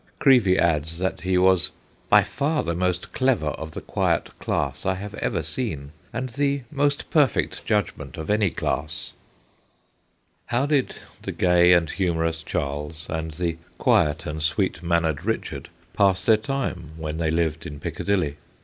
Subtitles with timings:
[0.17, 1.69] Creevey adds that he was'
[2.09, 6.63] by far the most clever of the quiet class I have ever seen, and the
[6.71, 9.13] most perfect judgment of any class/
[10.47, 16.25] How did the gay and humorous Charles, and the quiet and sweet mannered Richard, pass
[16.25, 18.37] their time when they lived in Picca dilly